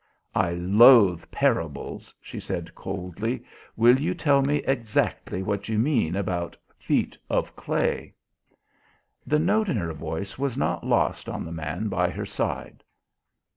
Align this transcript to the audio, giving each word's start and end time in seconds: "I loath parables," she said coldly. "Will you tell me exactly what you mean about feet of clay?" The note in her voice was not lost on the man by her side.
"I 0.33 0.53
loath 0.55 1.29
parables," 1.29 2.11
she 2.19 2.39
said 2.39 2.73
coldly. 2.73 3.43
"Will 3.75 3.99
you 3.99 4.15
tell 4.15 4.41
me 4.41 4.63
exactly 4.65 5.43
what 5.43 5.69
you 5.69 5.77
mean 5.77 6.15
about 6.15 6.57
feet 6.79 7.15
of 7.29 7.55
clay?" 7.55 8.15
The 9.27 9.37
note 9.37 9.69
in 9.69 9.77
her 9.77 9.93
voice 9.93 10.39
was 10.39 10.57
not 10.57 10.83
lost 10.83 11.29
on 11.29 11.45
the 11.45 11.51
man 11.51 11.87
by 11.87 12.09
her 12.09 12.25
side. 12.25 12.83